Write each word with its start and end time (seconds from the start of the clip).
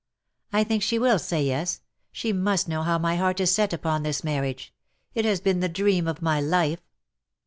''''"I 0.51 0.63
think 0.63 0.81
she 0.81 0.97
will 0.97 1.19
say 1.19 1.43
yes. 1.43 1.81
She 2.11 2.33
must 2.33 2.67
know 2.67 2.81
how 2.81 2.97
my 2.97 3.17
heart 3.17 3.39
is 3.39 3.53
set 3.53 3.71
upon 3.71 4.01
this 4.01 4.23
marriage. 4.23 4.73
It 5.13 5.25
has 5.25 5.39
been 5.39 5.59
the 5.59 5.69
dream 5.69 6.07
of 6.07 6.23
my 6.23 6.41
life." 6.41 6.81